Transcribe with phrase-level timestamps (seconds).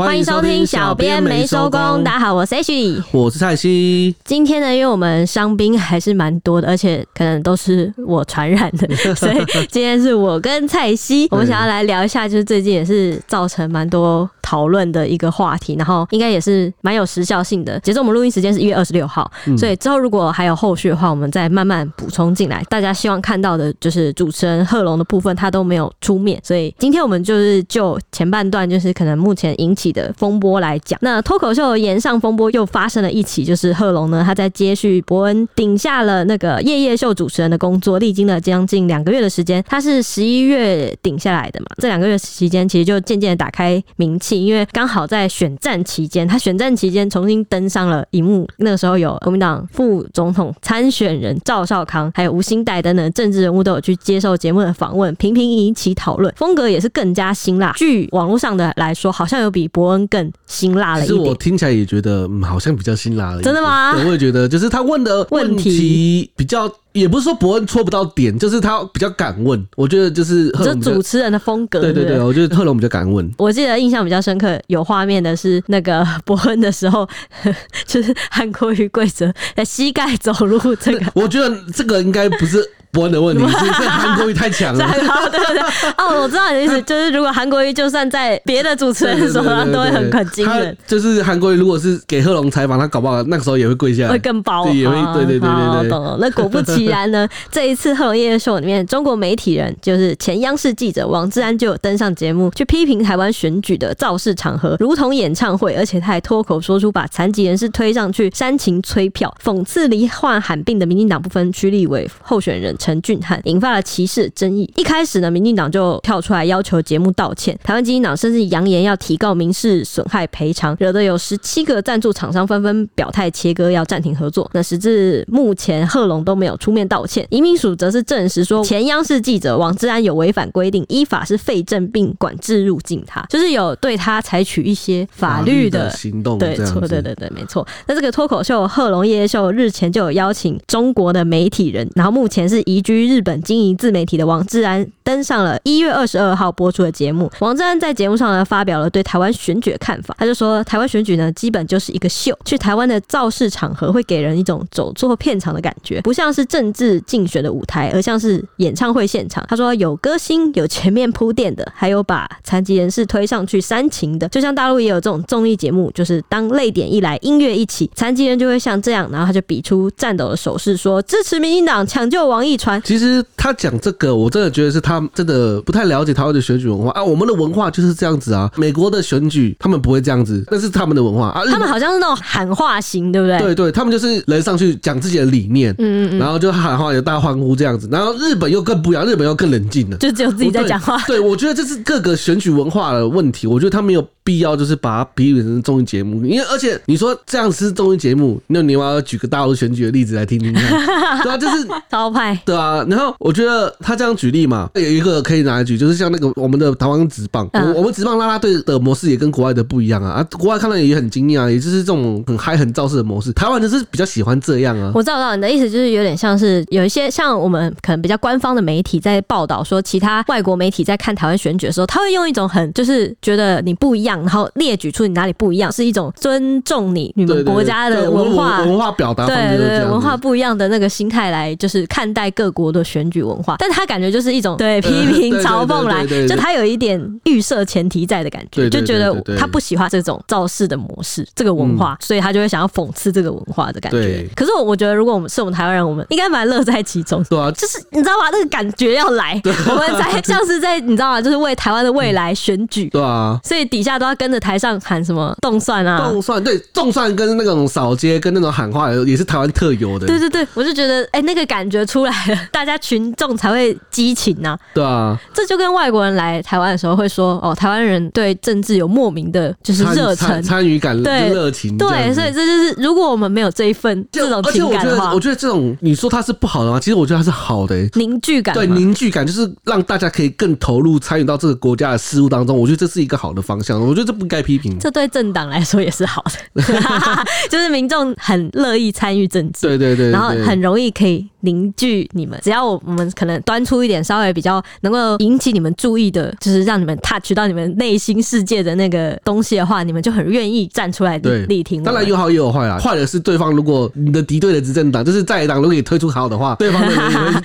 [0.00, 2.02] 欢迎收听小编没收工。
[2.02, 4.16] 大家好，我是 H，我是蔡西。
[4.24, 9.36] 今天呢，因为我们伤兵还是蛮多的，而且可能都是我传染的， 所以
[9.70, 17.78] 今天是我跟蔡西，我们想要来聊一下，就是最近也是造成蛮多讨论的一个话题，然后应该也是蛮有时效性的。
[17.80, 22.64] 截至我们录音时间是一月二十六号，所以之后如果还有后续的话，我们再慢慢补充进来。
[22.70, 57.72] 大家希望看到的就是主持人贺龙的部分，他都没有出面，所以今天我们就是就前半段，就是可能目前引起的风波来讲，那脱口秀延上风波又发生了一起，就是贺龙呢，他在接续伯恩顶下了那个夜夜秀主持人的工作，历经了将近两个月的时间，他是十一月顶下来的嘛，这两个月期间其实就渐渐打开名气，因为刚好在选战期间，他选战期间重新登上了荧幕，那个时候有国民党副总统参选人赵少康，还有吴欣岱等等政治人物都有去接受节目的访问，频频引起讨论，风格也是更加辛辣。
[57.76, 61.18] 据网络上的来说，好像有比伯博恩更辛辣了一点。
[61.18, 63.40] 其实我听起来也觉得，嗯，好像比较辛辣了。
[63.40, 63.94] 真的吗？
[64.04, 69.66] 我也觉得，就是他问的问题比较，也不是说伯恩戳不到点，就是他比较敢问。
[69.74, 71.80] 我觉得就是这主持人的风格。
[71.80, 73.26] 对对对，我觉得贺龙比较敢问。
[73.38, 77.08] 我记得印象比较深刻，有画面的是那个伯恩的时候，
[77.86, 80.60] 就是韩国瑜跪着在膝盖走路。
[80.76, 82.62] 这个我觉得这个应该不是。
[82.92, 84.84] 博恩的问题是这韩国瑜太强了，
[85.30, 85.62] 对对对，
[85.96, 90.76] 哦，我知道你的意思，就是如果韩国瑜就算在别的主持人手上，都会很很惊人。
[90.88, 95.88] 就是韩国瑜如果是给贺龙采访，他搞不好那个时候也会跪下来，会更包，也会对对对对对。
[95.88, 96.18] 懂了。
[96.20, 112.76] 那果不其然呢， 这一次贺龙夜夜秀里面，中国媒体人就是前央视记者王志安就有登上节目，去批评台湾选举的造势场合如同演唱会，而且他还脱口说出把残疾人士推上去煽情催票，讽刺罹患罕病的民进党不分区立委候选人。
[112.80, 114.68] 陈俊翰引发了歧视争议。
[114.76, 124.50] 一开始呢，民进党就跳出来要求节目道歉，台湾基金党甚至扬言要提告民事损害赔偿，惹得有十七个赞助厂商纷纷表态切割，要暂停合作。
[124.54, 127.26] 那时至目前，贺龙都没有出面道歉。
[127.28, 136.38] 移民署则是证实说，前央视记者王志安有违反规定，依法是废证并管制入境他，就是有对他采取一些法律的行动。
[136.38, 137.66] 对，错，对对对，没错。
[137.86, 142.62] 那这个脱口秀贺龙夜夜秀日前就有邀请中国的媒体人，然后目前是。
[142.70, 147.28] 移居日本经营自媒体的王志安登上了一月二十二号播出的节目。
[147.40, 150.14] 王志安在节目上呢，发表了对台湾选举的看法。
[150.18, 152.36] 他就说，台湾选举呢，基本就是一个秀。
[152.44, 159.44] 去台湾的造势场合会给人一种走错片场的感觉，不像是政治竞选的舞台，而像是演唱会现场。
[159.48, 164.28] 他说，有歌星，有前面铺垫的，还有把残疾人士推上去煽情的。
[164.28, 172.82] 就像大陆也有这种综艺节目，就是当泪点一来，音乐一起，残疾人就会像这样，然后他就比出颤抖的手势，说支持民进党，抢救王毅义。
[172.84, 177.02] 其实他讲这个，我真的觉得是他真的不太了解台湾的选举文化啊。
[177.02, 178.50] 我们的文化就是这样子啊。
[178.56, 181.42] 美国的选举他们不会这样子，那是他们的文化啊。
[181.46, 183.38] 他们好像是那种喊话型，对不对？
[183.38, 187.88] 对对，他们就是人上去讲自己的理念，嗯嗯，然后就喊话，有大家欢呼这样子。
[187.90, 190.96] 然后日本又更不一样，日本又更冷静了，就只有自己在讲话。
[191.06, 193.46] 对，对，我觉得这是各个选举文化的问题。
[193.46, 200.62] 我觉得他没有必要就是把它比喻成综艺节目，因为而且你说这样是综艺节目，那你要举个大陆选举的例子来听听看，
[201.22, 203.14] 对啊，就是招牌，对啊，然后。
[203.20, 210.26] 我觉得他这样举例嘛，有一个可以拿来举，就是像那个我们的台湾职棒，嗯、我们职棒啦啦队的模式也跟国外的不一样啊啊！
[210.38, 213.30] 国外看到也很惊讶，也就是这种很嗨、很造势的模式。
[213.34, 214.90] 台湾就是比较喜欢这样啊。
[214.94, 244.26] 我知道，知道你的意思，就是有点像是有一些像我们可能比较官方的媒体在报道说，其他外国媒体在看台湾选举的时候，他会用一种很就是觉得你不一样，然后列举出你哪里不一样，是一种尊重你你们国家的文化文化表达，对对对，文化不一样的那个心态来就是看待各国的选举文化，但他感觉就是一种对 批评嘲讽来，就他有一点预设前提在的感觉，就觉得他不喜欢这种造势的模式，这个文化，所以他就会想要讽刺这个文化的感觉。
[244.34, 247.22] 可是我我觉得，如果我们是我们台湾人，我们应该蛮乐在其中。
[247.28, 248.30] 对啊，就是你知道吗？
[248.32, 249.38] 那个感觉要来，
[249.68, 251.20] 我们才 像是在你知道吗？
[251.20, 252.88] 就是为台湾的未来选举。
[252.88, 260.06] 对啊，所以底下都要跟着台上喊什么动算啊，动算对，动算跟那种扫街跟那种喊话也是台湾特有的。
[260.06, 264.56] 对对对，我就觉得哎、欸，那个感觉出来了， 大家群众才会激情呐。
[264.74, 271.76] 对啊，这就跟外国人来台湾的时候会说哦，台湾人对政治有莫名的就是热忱、参与感、对热情。
[271.76, 276.78] 对，所以这就是如果我们没有这一份这种情感的话，我觉得这种你说它是不好的吗？
[276.80, 278.54] 其实我觉得它是好的、欸，凝聚感。
[278.54, 282.58] 对，凝聚感就是让大家可以更投入参与到这个国家的事务当中。
[282.58, 284.78] 我觉得这是一个好的方向，我觉得这不该批评。
[284.78, 286.24] 这对政党来说也是好
[286.54, 286.62] 的，
[287.48, 289.66] 就是民众很乐意参与政治。
[289.68, 292.38] 对对对，然后很容易可以凝聚你们。
[292.42, 301.82] 只要我我们可能端出一点稍微比较能够引起你们注意的，就是让你们 touch 到你们内心世界的那个东西的话，你们就很愿意站出来力挺。
[301.82, 307.02] 当然有好也有坏啊，坏的是对方如果你的敌对的执政党就是在野党如果你推出好的话，对方的人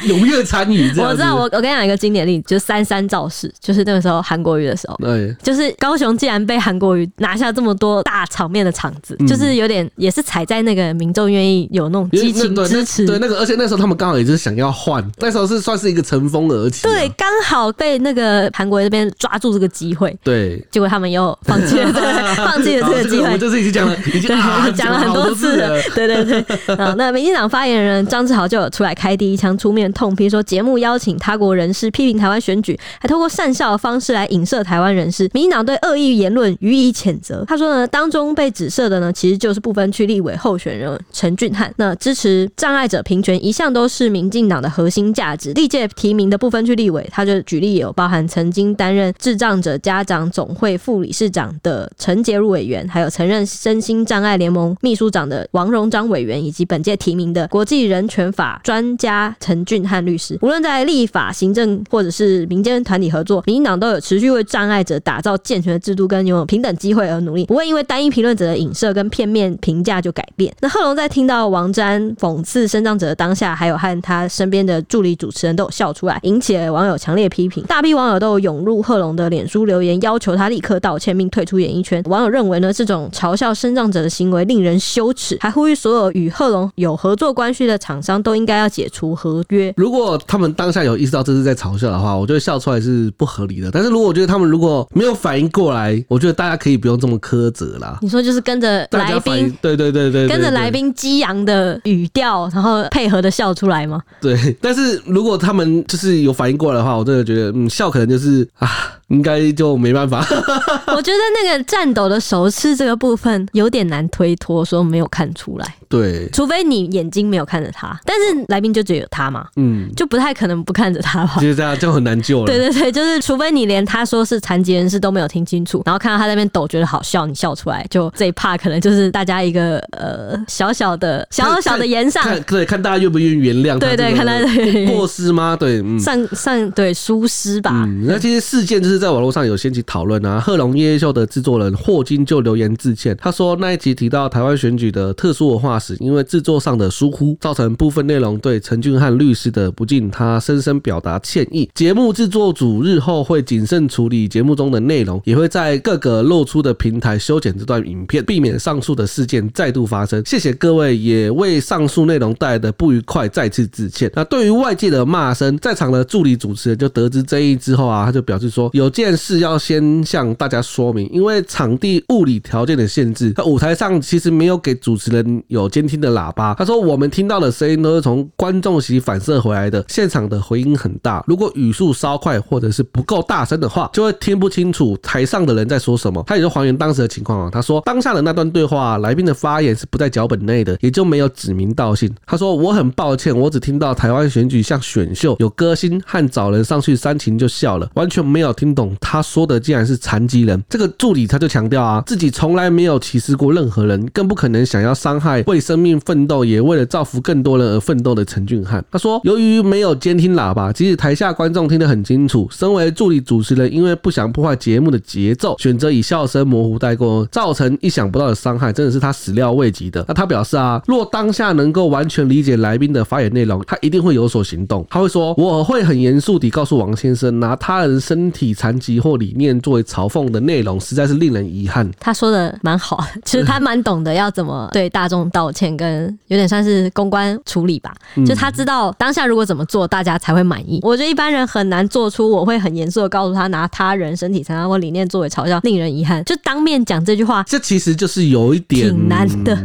[0.07, 0.89] 踊跃参与。
[0.97, 22.01] 我知道，我我跟你讲一个经典例子，就是三三造势，就是那个时候韩国瑜的时候，对，就是高雄竟然被韩国瑜拿下这么多大场面的场子，嗯、就是有点也是踩在那个民众愿意有那种激情支持，对那个，而且那时候他们刚好也就是想要换，那时候是算是一个乘风而起，对，刚好被那个韩国瑜这边抓住这个机会，对，结果他们又放弃了，对，
[22.35, 24.29] 放弃了这个机会，我们这次已经讲了，已经
[24.75, 26.45] 讲了很多次了，对对对，
[26.97, 37.43] 那民进党发言人张志豪就有出来开第一枪，出面痛批说节目邀请他国人士批评台湾选举，还透过善笑的方式来影射台湾人士，民进党对恶意言论予以谴责。
[37.47, 41.73] 他说呢，当中被指涉的呢，其实就是不分区立委候选人陈俊翰。
[41.77, 45.51] 那支持障碍者平权一向都是民进党的核心价值。
[45.51, 60.39] 历届提名的部分区立委，他就举例有包含曾经担任智障者家长总会副理事长的陈洁如委员，还有曾任身心障碍联盟秘书长的王荣章委员，以及本届提名的国际人权法专家陈俊翰律师。
[60.41, 70.55] 无论在立法、行政或者是民间团体合作，民进党都有持续为障碍者打造健全的制度跟拥有平等机会而努力，不会因为单一评论者的影射跟片面评价就改变。
[70.61, 77.63] 那贺龙在听到王詹讽刺身障者的当下，还有和他身边的助理主持人都有笑出来，引起了网友强烈批评。
[77.65, 82.01] 大批网友都有涌入贺龙的脸书留言，要求他立刻道歉并退出演艺圈。
[82.07, 89.73] 网友认为呢，这种嘲笑身障者的行为令人羞耻，还呼吁所有与贺龙有合作关系的厂商都应该要解除合约。
[89.77, 93.69] 如果他们当下有意识到这是在嘲笑的话，我觉得笑出来是不合理的。
[93.71, 97.97] 但是如果我觉得他们如果没有反应过来，我觉得大家可以不用这么苛责啦。
[98.01, 104.01] 你说就是跟着来宾，对对对对，跟着来宾激昂的语调，然后配合的笑出来吗？
[104.21, 104.55] 对。
[104.61, 108.69] 但是如果他们就是有反应过来的话，我真的觉得，嗯，笑可能就是啊，
[109.07, 110.19] 应该就没办法。
[110.95, 115.75] 我觉得那个颤抖的手势这个部分有点难推脱，说没有看出来。
[115.87, 121.35] 对，除非你眼睛没有看着他，但是来宾就只有他嘛，嗯，就不太可能不看着他吧。
[121.39, 122.45] 就是这样就很难救了。
[122.45, 133.77] 对对对，就是除非你连他说是残疾人士都没有听清楚，然后看到他在那边抖，觉得好笑，你笑出来，就这一趴可能就是大家一个呃小小的小小的言上，对，看大家愿不愿意原谅。
[133.77, 135.55] 对对，看他过失吗？
[135.55, 137.83] 对，嗯，上上对疏失吧。
[137.85, 140.39] 嗯，那其实事件就是在网络上有掀起讨论啊。
[140.39, 151.69] 贺龙夜夜秀的制作人霍金就留言致歉，他说那一集提到台湾选举的特殊文化时，因为制作上的疏忽，造成部分内容对陈俊翰律师的不敬，他深深表达歉意。
[151.73, 160.23] 节目制作组日后会谨慎处理节目中的内容，也会在各个露出的平台修剪这段影片，避免上述的事件再度发生。
[160.25, 164.09] 谢谢各位，也为上述内容带来的不愉快再次致歉。
[164.15, 176.53] 那对于外界的骂声，在场的助理主持人就得知争议之后啊，他就表示说，有件事要先向大家说明，因为场地物理条件的限制，那舞台上其实没有给主持人有监听的喇叭。
[176.53, 186.23] 他说，我们听到的声音都是从观众席反射回来的，现场的回音很大，如果语速稍快或者是不够大声的话，就会听不清楚台上的人在说什么。
[186.25, 192.09] 他也就还原当时的情况啊，他说当下的那段对话，来宾的发言是不在脚本内的，也就没有指名道姓。
[192.25, 200.61] 他说，我很抱歉，我只听到台湾选举像选秀，有歌星和找人上去煽情就笑了，完全没有听懂他说的竟然是残疾人。
[200.69, 208.83] 这个助理他就强调啊，自己从来没有歧视过任何人，更不可能想要伤害为生命奋斗也为了造福更多人而奋斗的陈俊翰。
[208.91, 220.03] 他说，由于没有监听喇叭，即使台下观众听得很清楚，身为助理主持人，因为不想破坏节目的节奏，选择以笑声模糊带过，造成意想不到的伤害，真的是他始料未及的。
[220.07, 224.85] 那他表示啊，若当下能够完全理解来宾的发言内容，他一定会有所行动。
[224.89, 237.93] 他会说：“我会很严肃地告诉王先生，拿他人身体残疾或理念作为嘲讽的内容，实在是令人遗憾。”他说的蛮好，其实他蛮懂得要怎么对大众道歉，跟有点算是公关处理吧。
[238.25, 240.79] 就他知道当下如果怎么做，大家才会满意。
[240.81, 246.23] 我觉得一般人很难做出我会很严肃地告诉他，拿他人身体残障或理念作为嘲笑，令人遗憾。
[246.25, 249.57] 就当面讲这句话，这其实就是有一点挺难的。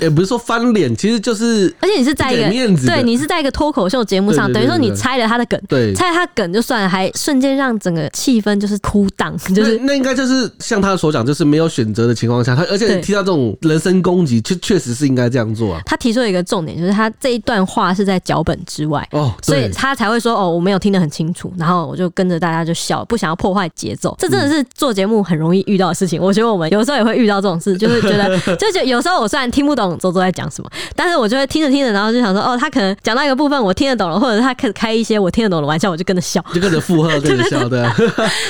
[0.00, 15.80] 也不是说翻脸，其实就是，而且你是在一个面子，对你是在一个脱口秀节目上，等于说你拆了他的梗，对，拆了他梗就算了，还瞬间让整个气氛就是枯荡，就是那，那应该就是像他所讲，就是没有选择的情况下，他而且提到这种人身攻击，确确实是应该这样做啊。
[15.86, 24.14] 他提出了一个重点，就是他这一段话是在脚本之外哦，所以他才会说哦，我没有听得很清楚，然后我就跟着大家就笑，不想要破坏节奏。
[24.18, 26.20] 这真的是做节目很容易遇到的事情。
[26.20, 30.70] 我觉得我们有时候也会遇到这种事，就是觉得就觉得有时候我虽然听不懂周周在讲什么。
[30.96, 37.80] 但是我就会听着听着，然后就想说，哦，他可能讲到一个部分我听得懂了，或者是他开开一些我听得懂的玩笑，我就跟着笑，就跟着附和，跟着笑， 对。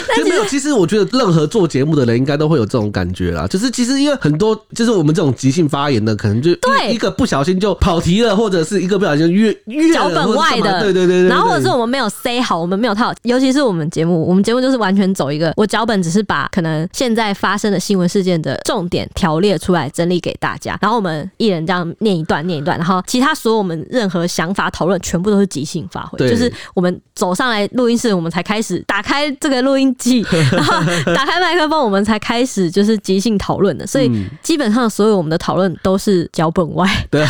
[0.09, 11.29] 但没有，其实我觉得任何做节目的人应该都会有这种感觉啦，就是其实因为很多就是我们这种即兴发言的，可能就对一个不小心就跑题了，或者是一个不小心越越脚本外的，对对对对。
[11.29, 22.79] 然后或者是我们没有塞好，我们没有套，尤其是我们节目，我们节目就是完全走一个，我脚本只是把可能现在发生的新闻事件的重点条列出来，整理给大家，然后我们一人这样念一段，念一段。
[22.79, 26.19] 然后其他所有我们任何想法讨论，全部都是即兴发挥。
[26.19, 30.75] 就是我们走上来录音室，我们才开始打开这个录音机， 然后
[31.15, 33.87] 打开麦克风，我们才开始就是即兴讨论的。
[33.87, 34.11] 所以
[34.43, 36.87] 基本上所有我们的讨论都是脚本外。
[37.11, 37.27] 对，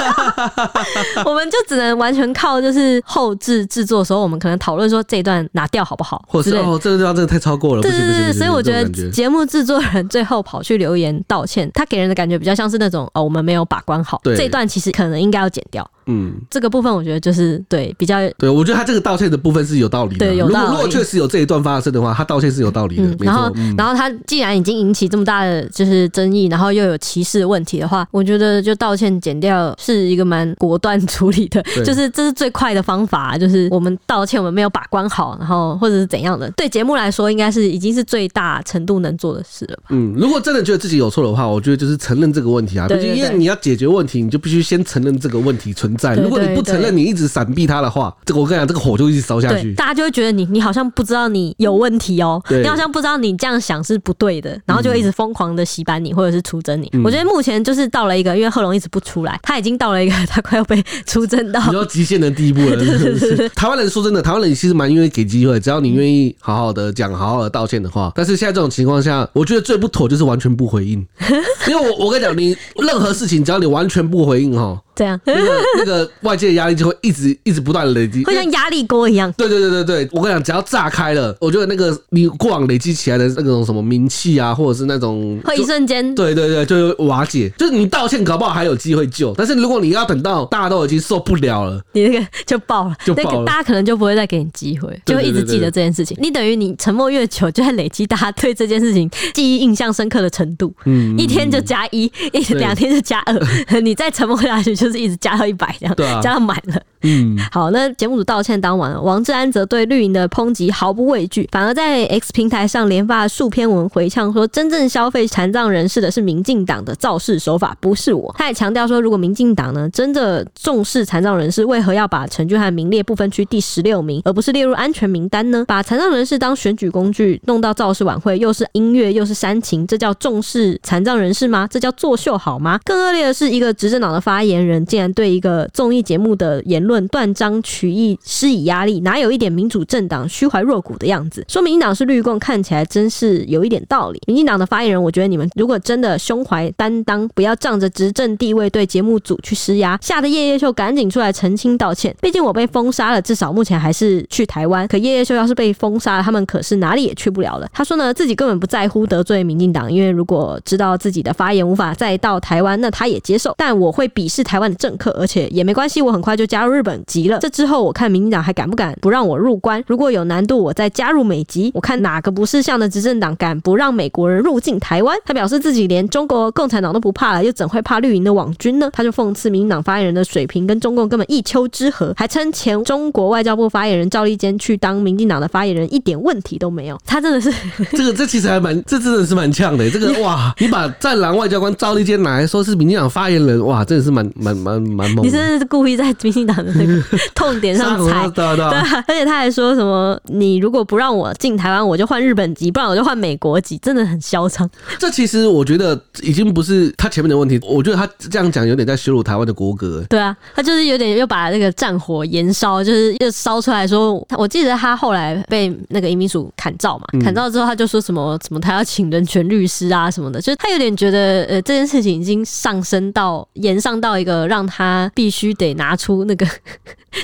[1.26, 7.82] 我们就只能完全靠就是后制制作的时候，我们可能讨论说这一段拿掉好不好，或者哦这个地方真的太超过了。
[7.82, 14.92] 对对对，所以我觉得节目制作人最后跑去留言道歉，他给人的感觉比较像是那种哦，我们没有把关好，这一段其实。
[14.92, 15.90] 可能应该要剪掉。
[16.06, 20.26] 嗯，这个部分我觉得就是对比较对，我觉得他这个道歉的部分是有道理的。
[20.26, 20.70] 对，有道理。
[20.70, 23.02] 如果确实有这一段发生的话，他道歉是有道理的。
[23.04, 33.36] 嗯、然后，然后他既然已经引起这么大的就是争议，然后又有歧视问题的话，我觉得就道歉减掉是一个蛮果断处理的， 就是这是最快的方法。
[33.38, 39.84] 就是我们道歉，我们没有把关好，然后或者是怎样的，对节目来说应该是已经是最大程度能做的事了吧。
[39.90, 42.86] 嗯，如果真的觉得自己有错的话，我觉得就是承认这个问题啊。
[42.88, 46.14] 毕竟因为你要解决问题，你就必须先承认这个问题存在。
[46.16, 49.74] 如果你不承认你一直闪避他的话，这个我跟你讲，这个火就一直烧下去。
[49.74, 56.90] 大家就会觉得你你好像不知道你有问题哦，你好像不知道你这样想是不对的，然后就会一直疯狂的洗版你或者是出征你。
[57.04, 62.76] 我觉得目前就是到了一个，因为贺龙一直不出来，他已经到了一个 他快要被出征到比较极限的地步了。
[63.54, 68.12] 台湾人说真的，台湾人其实蛮愿意给机会，只要你愿意好好的讲，好好的道歉的话。
[68.14, 71.04] 但是现在这种情况下，我觉得最不妥就是完全不回应，
[71.68, 74.80] 因为我我跟你讲，你任何事情只要你完全不回应哈。
[74.94, 79.32] 这样，那个 那个外界的压力就会一直一直不断的累积，会像压力锅一样。
[79.32, 87.50] 对对对对对，我跟你讲，只要炸开了，我觉得那个你过往累积起来的那种什么名气啊，或者是那种会一瞬间，对对对，就会瓦解。
[87.58, 96.16] 就是你道歉，搞不好还有机会救，但是如果你要等到大家都已经受不了了，你那个就爆了，就爆了，那个大家可能就不会再给你机会，就会一直记得这件事情。
[96.20, 100.72] 你等于你沉默越久，就在累积大家对这件事情记忆印象深刻的程度。
[100.84, 105.74] 嗯，一天就加一，一两天就加二， 你再沉默下去，就是一直加到一百。
[105.78, 106.82] 这样，对啊，加满了。
[107.02, 118.34] 嗯， 好，那节目组道歉当晚，王志安则对绿营的抨击毫不畏惧，反而在 X 平台上连发数篇文回呛说，真正消费残障人士的是民进党的造势手法，不是我。
[118.38, 125.64] 他也强调说，如果民进党呢真的重视残障人士，为何要把陈俊汉名列不分区第十六名，而不是列入安全名单呢？
[125.66, 131.68] 把残障人士当选举工具，弄到造势晚会，又是音乐又是煽情，这叫重视残障人士吗？
[131.70, 132.78] 这叫作秀好吗？
[132.84, 141.42] 更恶劣的是，一个执政党的发言人竟然对一个综艺节目的言论论断章取义，施以压力，哪有一点民主政党虚怀若谷的样子？
[141.48, 144.20] 说民进党是绿共，看起来真是有一点道理。
[144.26, 152.14] 民进党的发言人，我觉得你们如果真的胸怀担当，不要仗着执政地位对节目组去施压，吓得叶叶秀赶紧出来澄清道歉。
[152.20, 154.86] 毕竟我被封杀了，至少目前还是去台湾。
[154.86, 157.66] 可叶叶秀要是被封杀了，他们可是哪里也去不了了。
[157.72, 163.54] 他说呢，自己根本不在乎得罪民进党，因为如果知道自己的发言无法再到台湾，那他也接受。
[163.56, 167.38] 但我会鄙视台湾的政客，而且也没关系，我很快就加入日本籍了。
[167.38, 169.80] 这之后，我看民进党还敢不敢不让我入关？
[169.86, 171.70] 如果有难度，我再加入美籍。
[171.72, 175.16] 我看哪个不识相的执政党敢不让美国人入境台湾？
[175.24, 178.90] 他表示自己连中国共产党都不怕了，又怎会怕绿营的网军呢？
[178.92, 186.98] 他就讽刺民进党发言人的水平跟中共根本一丘之貉，还称前中国外交部发言人赵立坚去当民进党的发言人一点问题都没有。
[187.06, 187.52] 他真的是
[187.96, 189.88] 这个，这其实还蛮，这真的是蛮呛的。
[189.88, 195.24] 这个哇，你把战狼外交官赵立坚拿来说是民进党发言人，哇，真的是蛮蛮蛮蛮猛。
[195.24, 197.02] 你真的是故意在民进党的那 个
[197.34, 204.68] 痛点上 踩，对啊，而且他还说什么，你如果不让我进台湾，我就换日本籍，不然我就换美国籍，真的很嚣张。
[204.98, 210.04] 这其实我觉得已经不是他前面的问题，我觉得他这样讲有点在羞辱台湾的国格。
[210.08, 226.46] 对啊，他就是有点又把那个战火延烧，就是又烧出来说，我记得他后来被那个移民署砍照嘛，砍照之后他就说什么什么他要请人权律师啊什么的，就是他有点觉得呃这件事情已经上升到延上到一个让他必须得拿出那个。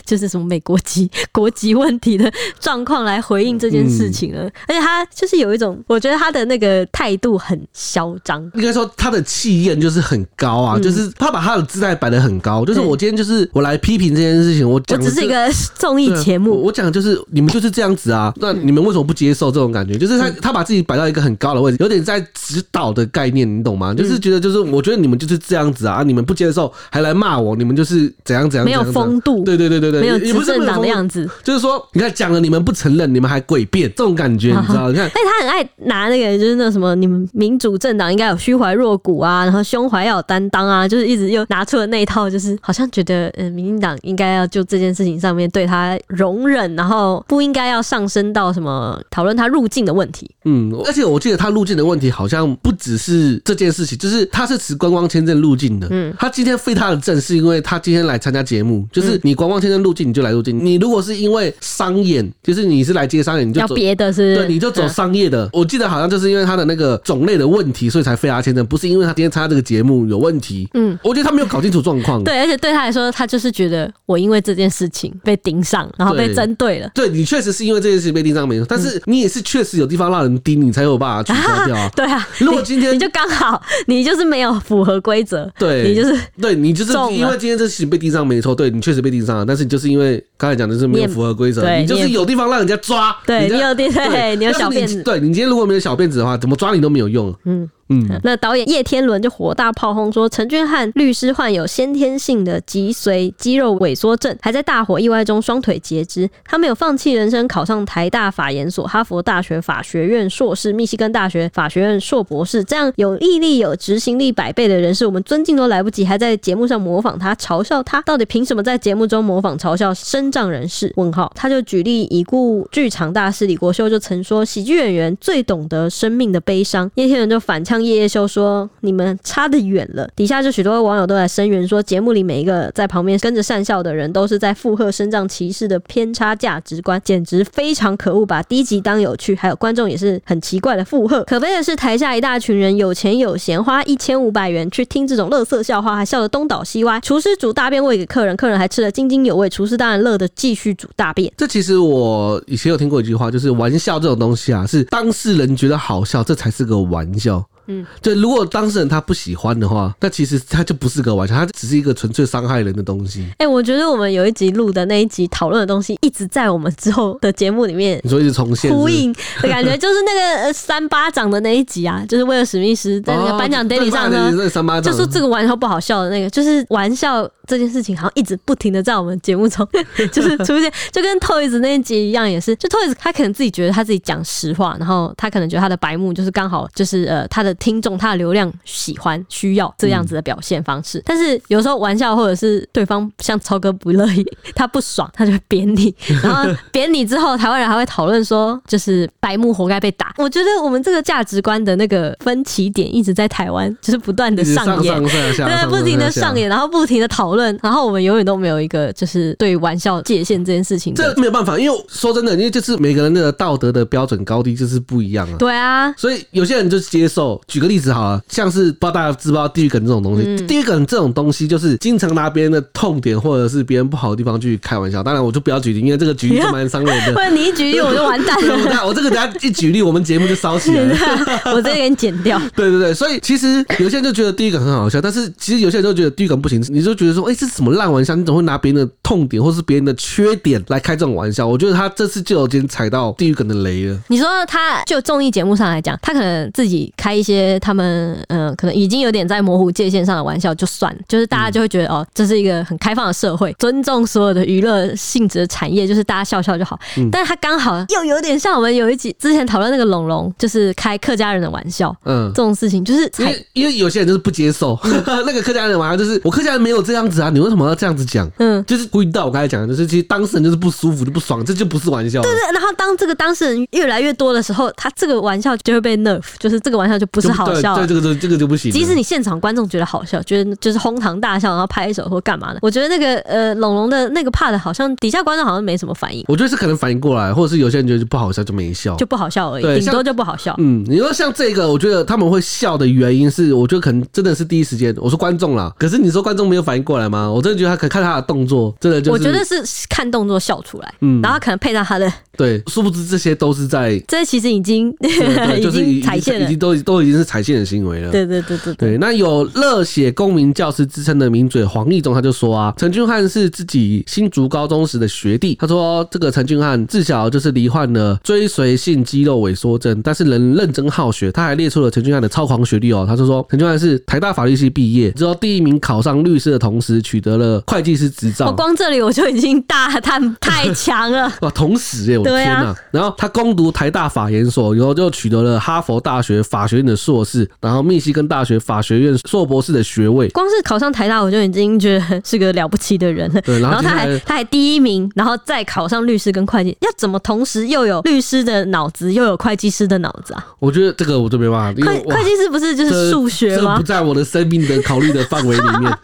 [0.04, 2.30] 就是什么美国籍国籍问题的
[2.61, 19.97] 状况来回应这件事情了，嗯、而且他就是有一种，我觉得他的那个态度很嚣张，应该说他的气焰就是很高啊，嗯、就是他把他的姿态摆得很高，就是我今天就是我来批评这件事情，我我只是一个 综艺节目，我讲就是你们就是这样子啊，那你们为什么不接受这种感觉？
[19.97, 23.95] 就是他他把自己摆到一个很高的位置，有点在指导的概念，你懂吗？
[23.95, 34.90] 就是觉得就是我觉得你们就是这样子啊，你们不接受还来骂我，你们就是怎样怎样，没有风度，对对对对对，没有执政党的样子，就是说，你看讲了，你们不承认，你们还诡辩，这种感觉，你知道？
[34.90, 50.30] 你看，哎，他很爱拿那个，就是那什么，你们民主政党应该有虚怀若谷啊，然后胸怀要有担当啊，就是一直又拿出了那一套，就是好像觉得，嗯，民进党应该要就这件事情上面对他容忍，然后不应该要上升到什么讨论他入境的问题。
[50.44, 55.87] 嗯，而且我记得他入境的问题好像不只是这件事情，就是他是持观光签证入境的。
[55.90, 65.48] 嗯，他今天废他的证是因为他今天来参加节目，就是你观光签证入境你就来入境，你如果是因为商演，就是你是来接商演，你就走别的是，是，对，你就走商业的。
[65.52, 70.68] 我记得好像就是因为他的那个种类的问题，所以才废他签证，不是因为他今天参加这个节目有问题。
[70.74, 72.22] 嗯，我觉得他没有搞清楚状况。
[72.24, 76.90] 对，而且对他来说，他就是觉得我因为这件事情被盯上，然后被针对了。
[76.94, 81.76] 对，对你确实是因为这件事情被盯上没错，但是你也是确实有地方让人盯你才有办法取消掉。
[81.76, 81.90] 啊。
[81.96, 97.34] 对啊，如果今天你，你就刚好你就是没有符合规则，对你就是对你就是因为今天这事情被盯上没错，对你确实被盯上了，但是你就是因为刚才讲的是没有符合规则，你就是有地方让人家抓，对你有地对， 你有小辫子，对你今天如果没有小辫子的话，怎么抓你都没有用。
[97.44, 97.68] 嗯。
[97.90, 106.28] 嗯，那导演叶天伦就火大炮轰说，陈俊翰律师患有先天性的脊髓肌肉萎缩症，还在大火意外中双腿截肢。
[106.45, 120.92] 他没有放弃人生，考上台大法研所、哈佛大学法学院硕士、密西根大学法学院硕博士，这样有毅力、有执行力百倍的人士，我们尊敬都来不及，还在节目上模仿他、嘲笑他，到底凭什么在节目中模仿嘲笑身障人士？
[120.97, 121.33] 问号。
[121.35, 126.90] 他就举例已故剧场大师李国修就曾说，喜剧演员最懂得生命的悲伤。
[126.96, 127.77] 叶天伦就反呛。
[127.82, 139.34] 叶叶修说：“你们差得远了。”底下就许多网友都在声援说，节目里每一个在旁边跟着善笑的人，都是在附和身障歧视的偏差价值观，简直非常可恶，把低级当有趣。
[139.34, 141.22] 还有观众也是很奇怪的附和。
[141.24, 147.00] 可悲的是，台下一大群人有钱有闲，花一千五百元去听这种垃圾笑话，还笑得东倒西歪。
[147.00, 151.32] 厨师煮大便喂给客人，客人还吃得津津有味，厨师当然乐得继续煮大便。
[151.36, 157.44] 这其实我以前有听过一句话，就是玩笑这种东西啊，是当事人觉得好笑，这才是个玩笑。
[157.68, 163.26] 嗯，对，如果当事人他不喜欢的话，那其实他就不是个玩笑，他只是一个纯粹伤害人的东西。
[163.33, 174.33] 哎、欸，我觉得我们有一集录的那一集讨论的东西，一直在我们之后的节目里面，你说一直重现呼应的感觉， 就是那个三巴掌的那一集啊，就是威尔史密斯在那个颁奖典礼上呢，
[174.81, 179.68] 就说这个玩笑不好笑的那个，就是玩笑这件事情好像一直不停的在我们节目中
[180.11, 187.54] 就是出现，就跟 Toys 那一集一样，也是，就 Toys 他可能自己觉得他自己讲实话，然后他可能觉得他的白目就是刚好就是呃他的。
[187.59, 200.14] 听众他的流量喜欢需要这样子的表现方式，嗯、但是有时候玩笑或者是对方像超哥不乐意，他不爽，他就会扁你， 然后扁你之后，台湾人还会讨论说，就是白目活该被打。
[200.18, 215.37] 我觉得我们这个价值观的那个分歧点一直在台湾，就是不断的上演，对，不停的上演，然后不停的讨论，然后我们永远都没有一个就是对玩笑界限这件事情，这没有办法，因为说真的，因为就是每个人的道德的标准高低就是不一样啊。
[215.38, 217.40] 对啊，所以有些人就接受。
[217.48, 220.22] 举个例子好了，像是不知道大家知不知道地狱梗这种东西？
[220.26, 225.02] 嗯、地狱梗这种东西就是经常拿别人的痛点或者是别人不好的地方去开玩笑。
[225.02, 227.12] 当然，我就不要举例，因为这个举例就蛮 伤人的。
[227.12, 228.87] 不然你一举例我就完蛋了。
[228.87, 230.96] 我这个等下一举例，我们节目就烧起来了。
[231.54, 232.38] 我直接给你剪掉。
[232.54, 236.62] 对对对，所以其实有些人就觉得地狱梗很好笑，但是其实有些人就觉得地狱梗不行。
[236.68, 238.14] 你就觉得说，哎、欸，这是什么烂玩笑？
[238.14, 241.46] 你怎么会拿别人的痛点或是别人的缺点来开这种玩笑？
[241.46, 243.98] 我觉得他这次就有点踩到地狱梗的雷了。
[244.08, 256.79] 你说他就综艺节目上来讲，他可能自己开一些他们嗯、呃，可能已经有点在模糊界限上的玩笑就算了，就是大家就会觉得、嗯、哦，这是一个很开放的社会，尊重所有的娱乐性质的产业，就是大家笑笑就好。
[256.96, 268.29] 嗯、但是他刚好又有点像我们有一集之前讨论那个龙龙，就是开客家人的玩笑，嗯，这种事情就是因为因为有些人就是不接受、嗯、 那个客家人的玩笑，就是我客家人没有这样子啊，你为什么要这样子讲？
[268.38, 272.22] 嗯，就是故意到我刚才讲的，就是其实当事人就是不舒服就不爽，这就不是玩笑。
[272.22, 277.76] 对，对对，然后当这个当事人越来越多的时候，他这个玩笑就会被 nerf，就是这个玩笑就不是好笑。
[277.76, 278.70] 对，对，这个就这个就不行。
[278.70, 286.24] 即使你现场观众觉得好笑，觉得就是哄堂大笑，然后拍手或干嘛的，我觉得那个呃龙龙的那个 part 好像底下观众好像没什么反应。
[286.28, 290.54] 我觉得是可能反应过来，或者是有些人觉得不好笑就没笑，就不好笑而已，顶多就不好笑。
[290.59, 295.72] 嗯，你说像这个，我觉得他们会笑的原因是，我觉得可能真的是第一时间，我说观众啦。
[295.78, 297.31] 可是你说观众没有反应过来吗？
[297.31, 302.11] 我真的觉得他可看他的动作，真的就是，我觉得是看动作笑出来，嗯，然后可能配上他的。
[302.38, 304.94] 对，殊不知这些都是在，这其实已经
[305.61, 308.12] 就是已经踩线了，已经都都已经是踩线的行为了。
[308.12, 308.96] 对对对对对。
[308.98, 315.57] 那有热血公民教师之称的名嘴黄义中他就说啊，陈俊翰是自己新竹高中时的学弟。
[315.61, 321.33] 他说这个陈俊翰自小就是罹患了追随性肌肉萎缩症，但是能认真好学。
[321.33, 323.05] 他还列出了陈俊翰的超狂学历哦。
[323.05, 328.46] 他就说陈俊翰是台大法律系毕业之后第一名考上律师的同时取得了会计师执照。
[328.51, 331.33] 我光这里我就已经大叹太强了。
[331.40, 332.38] 哇，同时哎，我。
[332.38, 332.74] 天呐！
[332.90, 340.28] 然后他攻读台大法研所，然后就取得了哈佛大学法学院的硕士，然后密西根大学法学院硕博士的学位。
[340.30, 343.40] 光是考上台大，我就已经觉得是个了不起的人了。
[343.42, 350.46] 对，然后他还他还第一名，然后再考上律师跟会计，要怎么同时又有律师的脑子，又有会计师的脑子啊？
[350.58, 351.82] 我觉得这个我就没办法。
[351.84, 353.74] 会会计师不是就是数学吗？
[353.74, 355.98] 这不在我的生命的考虑的范围里面。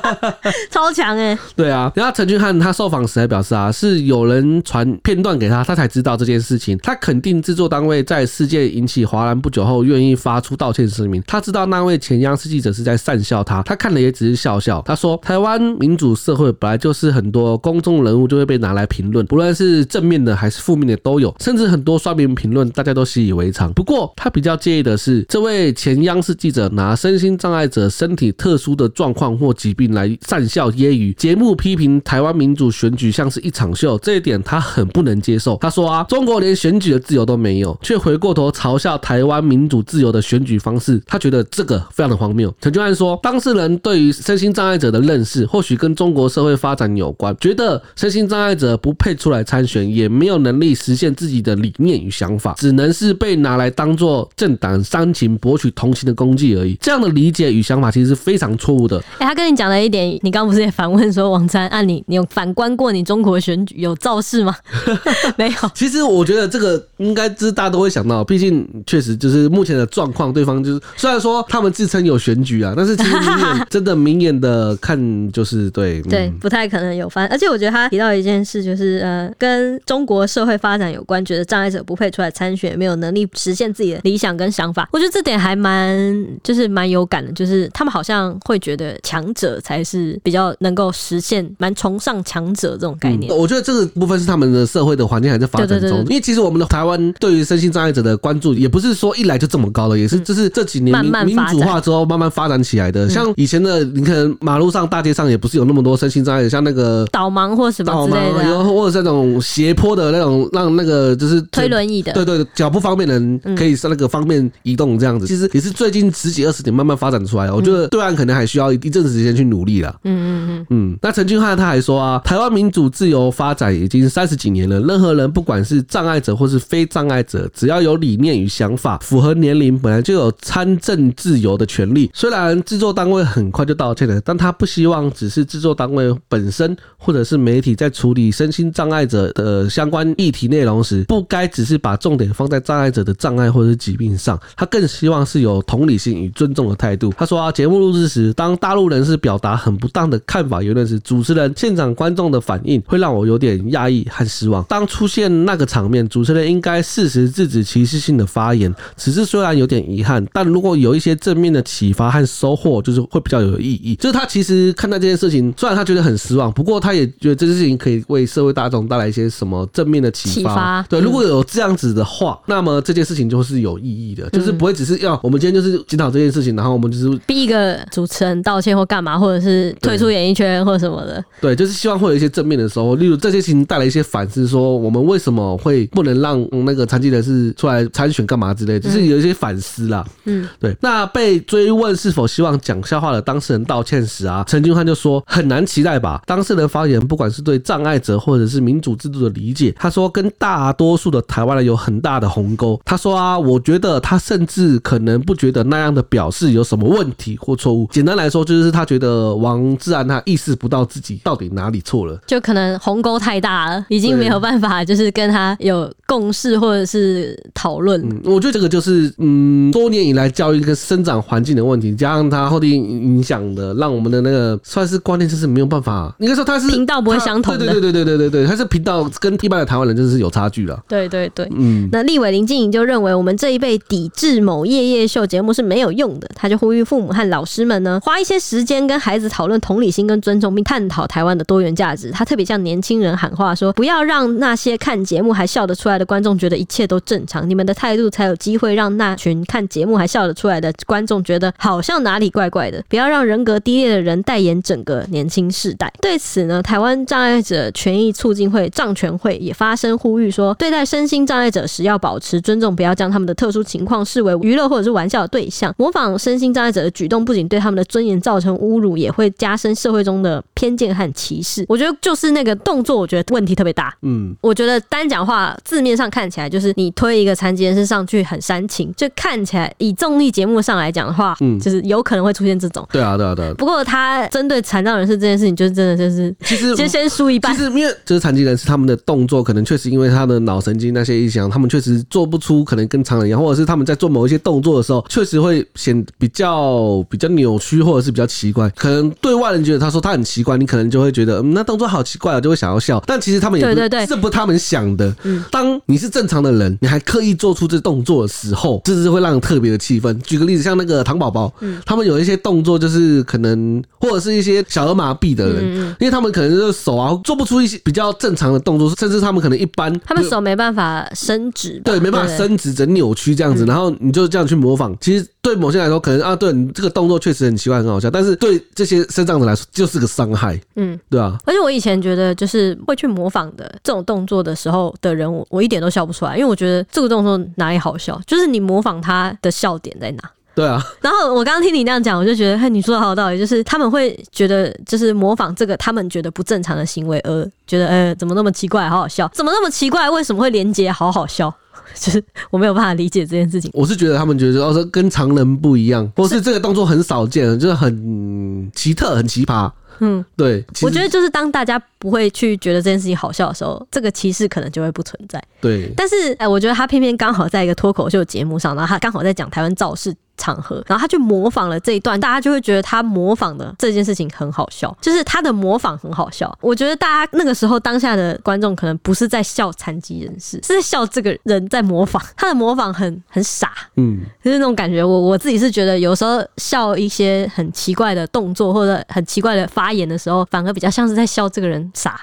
[0.70, 1.38] 超强哎！
[1.56, 5.59] 对啊，然后陈俊翰他受访时还表示啊，是有人传片段给他。
[5.64, 6.78] 他才知道这件事情。
[6.78, 11.22] 他肯定制作单位在事件引起哗然不久后，愿意发出道歉声明。
[11.26, 14.82] 他知道那位前央视记者是在讪笑他，他看了也只是笑笑。
[14.86, 23.72] 他说：“台湾民主社会本来就是很多公众人物就会被拿来评论，不论是正面的还是负面的都有，甚至很多刷屏评论大家都习以为常。
[23.72, 42.52] 不过他比较介意的是，这位前央视记者拿身心障碍者身体特殊的状况或疾病来讪笑揶揄节目，批评台湾民主选举像是一场秀，这一点他很不能接受。”他说啊，中国连选举的自由都没有，却回过头嘲笑台湾民主自由的选举方式，他觉得这个非常的荒谬。
[42.60, 56.76] 陈俊安说，当事人对于身心障碍者的认识，或许跟中国社会发展有关，觉得身心障碍者不配出来参选，也没有能力实现自己的理念与想法，只能是被拿来当做政党煽情博取同情的工具而已。
[56.80, 58.98] 这样的理解与想法其实是非常错误的。
[59.18, 64.54] 哎、欸，他跟你讲了一点，你刚刚不是也反问说，王参按你，你有反观过你中国选举有造势吗？
[65.38, 65.70] 没有。
[65.74, 77.26] 其实我觉得这个应该是大家都会想到，毕竟确实就是目前的状况，对方就是虽然说他们自称有选举啊，但是其实明眼真的明眼的看就是对对，不太可能有翻。
[77.28, 84.88] 而且我觉得他提到一件事，就是呃，跟中国社会发展有关，觉得障碍者不配出来参选，没有能力实现自己的理想跟想法。
[84.92, 93.32] 我觉得这点还蛮就是蛮有感的，就是他们好像会觉得强者才是比较能够实现，蛮崇尚强者这种概念。
[93.32, 95.68] 嗯，我觉得这个部分是他们的社会的环境还在发展。
[95.68, 103.08] 对对对，因为其实我们的台湾对于身心障碍者的关注，也不是说一来就这么高了，也是就是这几年民民主化之后慢慢发展起来的。
[103.08, 115.26] 像以前的，你可能马路上、大街上也不是有那么多身心障碍者，像那个导盲或什么之类的，或者是那种斜坡的那种，让那个就是推轮椅的，对对，脚不方便的人可以上那个方便移动这样子。
[115.26, 117.54] 其实也是最近十几二十年慢慢发展出来的。
[117.54, 119.94] 我觉得对岸可能还需要一阵子时间去努力了。
[120.04, 120.98] 嗯嗯嗯嗯。
[121.02, 125.60] 那陈俊翰他还说啊，台湾民主自由发展已经三十几年了，任何人不管。
[125.62, 132.10] 是障碍者或是非障碍者，只要有理念与想法，符合年龄，本来就有参政自由的权利。
[132.14, 144.40] 虽然制作单位很快就道歉了，但他不希望只是制作单位本身或者是媒体在处理身心障碍者的相关议题内容时，不该只是把重点放在障碍者的障碍或者是疾病上。
[144.56, 147.12] 他更希望是有同理心与尊重的态度。
[147.18, 154.64] 他说啊，节目录制时，当大陆人士表达很不当的看法言论时，主持人、现场观众的反应会让我有点讶异和失望。
[154.64, 158.70] 当初出现那个场面，主持人应该适时制止歧视性的发言。
[158.98, 163.94] 此事虽然有点遗憾，但如果有一些正面的启发和收获，就是会比较有意义。
[163.94, 170.82] 就是他其实看待这件事情，虽然他觉得很失望，不过他也觉得这件事情可以为社会大众带来一些什么正面的启发。
[170.82, 181.24] 对，如果有这样子的话，那么这件事情就是有意义的，就是不会只是要我们今天就是检讨这件事情，然后我们就是逼一个主持人道歉或干嘛，或者是退出演艺圈或什么的。
[181.40, 190.04] 对，就是希望会有一些正面的收获，例如这些事情带来一些反思，说我们为什么会不能让那个残疾人士出来参选干嘛之类，就是有一些反思啦。
[190.24, 190.76] 嗯，对。
[190.80, 196.20] 那被追问是否希望讲笑话的当事人道歉时啊，陈俊汉就说很难期待吧。
[196.26, 202.80] 当事人发言，不管是对障碍者或者是民主制度的理解，他说跟大多数的台湾人有很大的鸿沟。
[202.84, 207.88] 他说啊，我觉得他甚至可能不觉得那样的表示有什么问题或错误。
[207.92, 218.02] 简单来说，就是他觉得王志安他意识不到自己到底哪里错了，就可能鸿沟太大了，已经没有办法就是跟他有共识或者是讨论。
[218.02, 226.12] 嗯，我觉得这个就是嗯，多年以来教育一个生长环境的问题，加上他后天影响的，让我们的那个算是观念就是没有办法。
[226.18, 230.82] 应该说他是频道不会相同的，对对对对对对对，他是频道跟一般的台湾人就是有差距了。
[230.88, 242.10] 对对对，嗯，那立伟林静颖就认为我们这一辈抵制某夜夜秀节目是没有用的，他就呼吁父母和老师们呢，花一些时间跟孩子讨论同理心跟尊重，并探讨台湾的多元价值。
[242.10, 252.82] 他特别向年轻人喊话说，不要让那些看节目还笑得出来的观众觉得一切都正常，你们的态度才有机会让那群看节目还笑得出来的观众觉得好像哪里怪怪的。
[252.88, 255.92] 不要让人格低劣的人代言整个年轻世代。
[256.00, 265.74] 对此呢，台湾障碍者权益促进会障权会也发声呼吁说，对待身心障碍者时要保持尊重，不要将他们的特殊情况视为娱乐或者是玩笑的对象。
[265.76, 271.64] 模仿身心障碍者的举动，不仅对他们的尊严造成侮辱，也会加深社会中的偏见和歧视。
[271.68, 273.94] 我觉得就是那个动作，我觉得问题特别大。
[274.02, 282.86] 嗯，我觉得单讲话字面上看起来就是你推一个残疾人士上去很煽情，就看起来以综艺节目上来讲的话，嗯，就是有可能会出现这种。
[282.92, 283.54] 对啊，对啊，对啊。
[283.58, 287.54] 不过他针对残障人士这件事情，就是真的就是其实 先先输一半。
[287.54, 298.68] 其实因为就是残疾人士他们的动作，可能确实因为他的脑神经那些影响，他们确实做不出可能跟常人一样，或者是他们在做某一些动作的时候，确实会显比较比较扭曲，或者是比较奇怪。
[298.70, 303.02] 可能对外人觉得他说他很奇怪，你可能就会觉得嗯，那动作好奇怪啊，就会想要笑。
[303.06, 305.14] 但其实他们也不，对对对，这不是他们想的。
[305.22, 310.18] 嗯，当你是正常的人，你还刻意做出这动作的时候，这是会让人特别的气愤。
[310.20, 331.38] 举个例子，像那个糖宝宝，嗯，他们有一些动作就是可能，或者是一些小儿麻痹的人，因为他们可能就是手啊做不出一些比较正常的动作，甚至他们可能一般，他们手没办法伸直，对，没办法伸直，整扭曲这样子，然后你就这样去模仿，其实对某些人来说，可能啊，对你这个动作确实很奇怪，很好笑，但是对这些身障者来说，就是个伤害，嗯，对啊。
[331.44, 340.30] 而且我以前觉得，就是会去模仿的这种动作的时候的人，我我一点都笑不出来，因为我觉得这个动作哪里好笑，就是你模仿他的笑点在哪。
[340.54, 351.54] 对啊，然后我刚刚听你那样讲，我就觉得，嘿，你说的好有道理，就是他们会觉得，就是模仿这个他们觉得不正常的行为，而觉得，呃，怎么那么奇怪，好好笑，怎么那么奇怪，为什么会连接，好好笑，
[351.94, 353.70] 就是我没有办法理解这件事情。
[353.72, 359.70] 我是觉得他们觉得，哦，说跟常人不一样，或是这个动作很少见，就是很奇特、很奇葩。
[360.02, 365.42] 嗯，对，我觉得就是当大家不会去觉得这件事情好笑的时候，这个歧视可能就会不存在。
[365.60, 370.14] 对，但是哎，我觉得他偏偏刚好在一个脱口秀节目上，然后他刚好在讲台湾造势。
[370.40, 376.50] 场合，然后他就模仿了这一段，大家就会觉得他模仿的这件事情很好笑，就是他的模仿很好笑。
[376.62, 385.04] 我觉得大家那个时候当下的观众可能不是在笑残疾人士，是在笑这个人在模仿，他的模仿很很傻，嗯，就是那种感觉。
[385.04, 392.18] 我我自己是觉得有时候笑一些很奇怪的动作或者很奇怪的发言的时候，反而比较像是在笑这个人傻。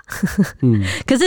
[0.63, 1.23] 嗯， 可是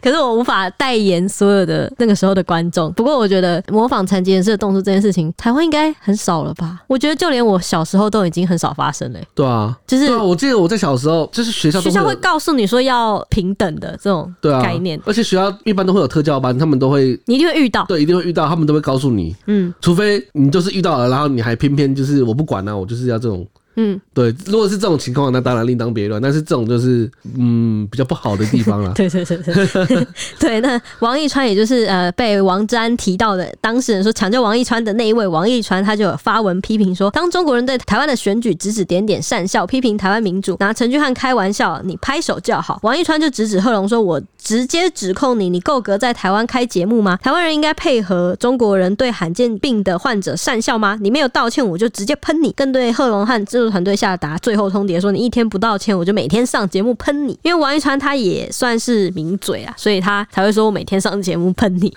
[0.00, 2.92] 可是我无法代言所有的那个时候的观众。
[2.92, 6.27] 不过我觉得模仿残疾人士的动作这件事情，台湾应该很少。
[6.28, 6.82] 少了吧？
[6.86, 9.20] 我觉得就连我小时候都已经很少发生了。
[9.34, 23.46] 对啊，就是对啊，我记得我在小时候，就是学校学校会告诉你说要平等的这种对啊概念，而且学校一般都会有特教班，他们都会，你一定会遇到，对，一定会遇到，他们都会告诉你，嗯，除非你就是遇到了，然后你还偏偏就是我不管啊，我就是要这种。
[23.80, 26.20] 嗯，对，如果是这种情况，那当然另当别论。
[26.20, 28.92] 但是这种就是，嗯，比较不好的地方了。
[28.98, 30.06] 对对对对，
[30.40, 30.60] 对。
[30.60, 42.80] 那王一川，也就是呃被王志安提到的当事人，说抢救王一川的那一位王一川，他就有发文批评说，当中国人对台湾的选举指指点点、讪笑、批评台湾民主，拿陈俊翰开玩笑，你拍手叫好。
[42.82, 47.16] 王一川就直指贺龙说，我直接指控你，你够格在台湾开节目吗？
[47.22, 50.98] 台湾人应该配合中国人对罕见病的患者善笑吗？
[51.00, 52.48] 你没有道歉，我就直接喷你。
[52.52, 57.38] 更对贺龙和制作团队下达最后通牒，说你一天不道歉，我就每天上节目喷你。
[57.42, 61.94] 因为王一川他也算是名嘴啊，所以他才会说我每天上节目喷你。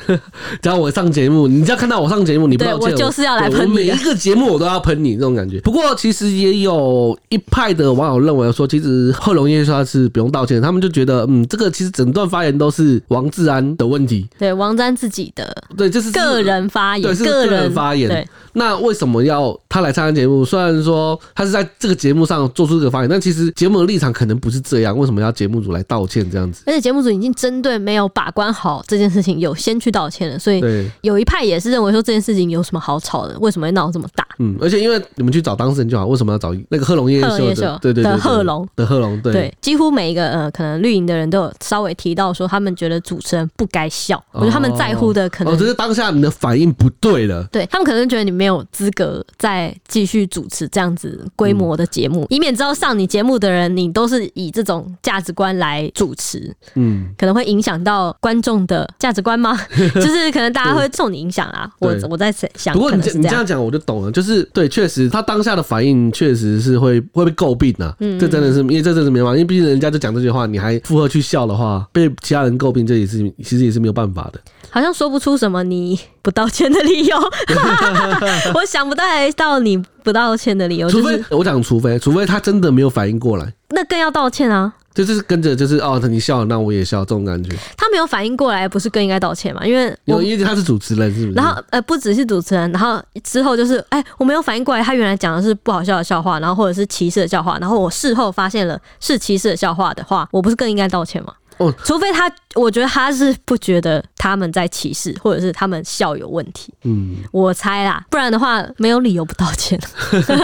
[0.61, 3.73] 只要我上节目，你只要看到我上节目，你不道歉，我就是要来喷你。
[3.73, 5.59] 每一个节目我都要喷你，这种感觉。
[5.61, 14.27] 不过其实也有一派的网友认为说，其实贺珑说他是不用道歉，他们就觉得，嗯，这个其实整段发言都是王志安的问题。
[14.37, 18.09] 对，王志安自己的，对，就是个人发言，对，是个人发言。
[18.09, 20.43] 对，那为什么要他来参加节目？
[20.43, 24.97] 虽然说他是在这个节目上做出这个发言，但其实节目的立场可能不是这样。
[24.97, 26.63] 为什么要节目组来道歉这样子？
[26.65, 30.61] 而且节目组已经针对没有把关好这件事情，有先去道歉了，所以
[31.01, 33.37] 有一派也是认为说这件事情有什么好吵的？
[33.39, 34.25] 为什么会闹这么大？
[34.39, 37.77] 嗯，而且因为你们去找当事人就好，为什么要找那个贺龙夜秀的？
[37.81, 44.17] 对对对，贺龙的贺龙，对，对，几乎每一个呃可能绿营的人都有稍微提到说，他们觉得主持人不该笑。
[44.31, 47.43] 哦、我觉得他们在乎的可能，哦，只是当下你的反应不对了。
[47.51, 59.59] 对，他们可能觉得你没有资格再继续主持这样子规模的节目，嗯、以免之后上你节目的人，你都是以这种价值观来主持，嗯，可能会影响到观众的价值观吗？
[59.95, 61.67] 就是可能大家会受你影响啊。
[61.79, 67.95] 我我在想，不过你这你这样讲我就懂了，就是对，确实他当下的反应确实是会会被诟病啊。
[67.99, 74.39] 嗯，这真的是因为这真的是没办法，因为毕竟人家就讲这句话，你还附和去笑的话，被其他人诟病，这也是其实也是没有办法的。
[74.69, 77.17] 好像说不出什么你不道歉的理由，
[78.55, 80.89] 我想不太到你不道歉的理由。
[80.89, 84.73] 除非我讲，除非除非他真的没有反应过来，那更要道歉啊。
[84.93, 87.49] 就是跟着就是哦，你笑，那我也笑，这种感觉。
[87.77, 89.65] 他没有反应过来，不是更应该道歉吗？
[89.65, 91.31] 因为因为他是主持人，是不是？
[91.31, 101.33] 然后呃，不只是主持人，然后之后就是哎，我没有反应过来，他原来讲的是不好笑的笑话，然后或者是歧视的笑话，然后我事后发现了是歧视的笑话的话，我不是更应该道歉吗？
[101.55, 106.71] 哦，除非他，我觉得他是不觉得他们在歧视，或者是他们校有问题。
[106.83, 109.79] 嗯，我猜啦，不然的话没有理由不道歉。